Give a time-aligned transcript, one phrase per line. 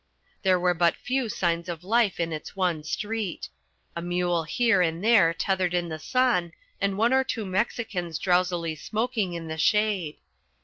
[0.41, 3.49] There were but few signs of life in its one street
[3.95, 8.75] a mule here and there tethered in the sun, and one or two Mexicans drowsily
[8.75, 10.17] smoking in the shade.